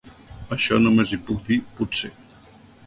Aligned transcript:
A 0.37 0.37
això 0.55 0.79
només 0.85 1.11
hi 1.17 1.21
puc 1.29 1.45
dir 1.51 1.61
potser. 1.79 2.13